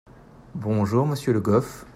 [0.55, 1.85] Bonjour monsieur Le Goff.